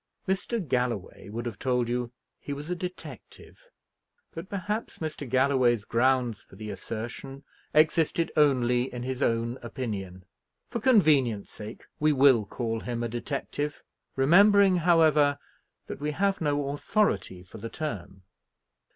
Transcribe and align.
Mr. 0.27 0.59
Galloway 0.67 1.29
would 1.29 1.45
have 1.45 1.59
told 1.59 1.87
you 1.87 2.11
he 2.39 2.53
was 2.53 2.71
a 2.71 2.75
detective; 2.75 3.67
but 4.33 4.49
perhaps 4.49 4.97
Mr. 4.97 5.29
Galloway's 5.29 5.85
grounds 5.85 6.41
for 6.41 6.55
the 6.55 6.71
assertion 6.71 7.43
existed 7.71 8.31
only 8.35 8.91
in 8.91 9.03
his 9.03 9.21
own 9.21 9.59
opinion. 9.61 10.25
For 10.71 10.79
convenience 10.79 11.51
sake 11.51 11.85
we 11.99 12.13
will 12.13 12.45
call 12.45 12.79
him 12.79 13.03
a 13.03 13.07
detective; 13.07 13.83
remembering, 14.15 14.77
however, 14.77 15.37
that 15.85 15.99
we 16.01 16.13
have 16.13 16.41
no 16.41 16.69
authority 16.69 17.43
for 17.43 17.59
the 17.59 17.69
term. 17.69 18.23